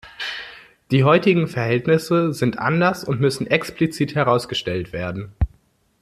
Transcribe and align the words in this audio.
Die 0.89 1.03
heutigen 1.03 1.47
Verhältnisse 1.47 2.33
sind 2.33 2.57
anders 2.57 3.03
und 3.03 3.21
müssen 3.21 3.45
explizit 3.45 4.15
herausgestellt 4.15 4.93
werden. 4.93 5.31